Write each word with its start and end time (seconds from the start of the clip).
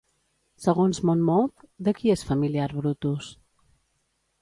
Segons 0.63 1.01
Monmouth, 1.09 1.67
de 1.89 1.95
qui 2.01 2.15
és 2.17 2.27
familiar 2.33 2.69
Brutus? 2.75 3.33